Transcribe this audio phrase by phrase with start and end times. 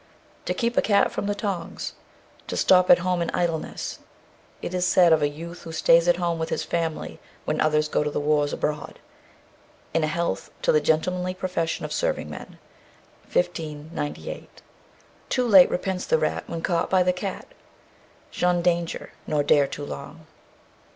[0.45, 1.93] To keep a cat from the tongs.
[2.47, 3.99] To stop at home in idleness.
[4.59, 7.87] It is said of a youth who stays at home with his family, when others
[7.87, 8.97] go to the wars abroad,
[9.93, 12.57] in "A Health to the Gentlemanly Profession of Serving Men,"
[13.31, 14.63] 1598.
[15.29, 17.49] Too late repents the rat when caught by the cat.
[18.31, 20.25] Shun danger, nor dare too long.